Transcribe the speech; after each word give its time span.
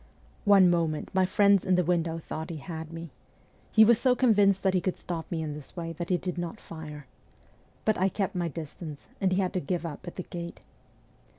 One 0.45 0.67
moment 0.67 1.13
my 1.13 1.27
friends 1.27 1.63
in 1.63 1.75
the 1.75 1.83
window 1.83 2.17
thought 2.17 2.49
he 2.49 2.57
had 2.57 2.91
me. 2.91 3.11
He 3.71 3.85
was 3.85 3.99
so 3.99 4.15
convinced 4.15 4.63
that 4.63 4.73
he 4.73 4.81
could 4.81 4.97
stop 4.97 5.29
me 5.29 5.43
in 5.43 5.53
this 5.53 5.75
way 5.77 5.93
that 5.93 6.09
he 6.09 6.17
did 6.17 6.39
not 6.39 6.59
fire. 6.59 7.05
But 7.85 7.99
I 7.99 8.09
kept 8.09 8.33
my 8.33 8.47
distance, 8.47 9.09
and 9.21 9.31
he 9.31 9.39
had 9.39 9.53
to 9.53 9.59
give 9.59 9.85
up 9.85 10.07
at 10.07 10.15
the 10.15 10.23
gate. 10.23 10.61